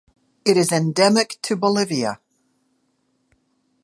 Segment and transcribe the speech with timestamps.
[0.45, 2.19] It is endemic to Bolivia.